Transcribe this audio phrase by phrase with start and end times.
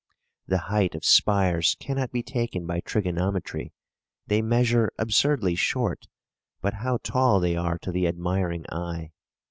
[0.47, 3.71] The height of spires cannot be taken by trigonometry;
[4.25, 6.07] they measure absurdly short,
[6.59, 9.11] but how tall they are to the admiring eye!